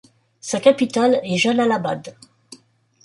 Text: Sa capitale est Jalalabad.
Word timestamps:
Sa 0.39 0.59
capitale 0.59 1.19
est 1.21 1.37
Jalalabad. 1.37 2.17